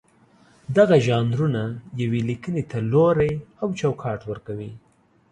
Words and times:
دغه 0.77 0.95
ژانرونه 1.07 1.63
یوې 2.01 2.21
لیکنې 2.29 2.63
ته 2.71 2.77
لوری 2.91 3.33
او 3.61 3.67
چوکاټ 3.79 4.19
ورکوي. 4.31 4.71